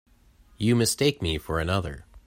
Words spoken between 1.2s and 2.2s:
me for another.